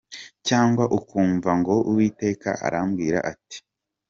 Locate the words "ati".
3.31-3.57